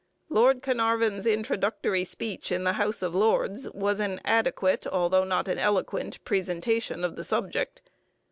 [0.29, 5.59] Lord Carnarvon's introductory speech in the House of Lords was an adequate, although not an
[5.59, 7.83] eloquent, presentation of the subject.